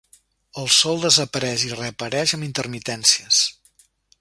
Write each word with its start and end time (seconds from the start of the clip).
El 0.61 0.69
sol 0.75 1.03
desapareix 1.03 1.65
i 1.67 1.71
reapareix 1.75 2.35
amb 2.39 2.49
intermitències. 2.51 3.45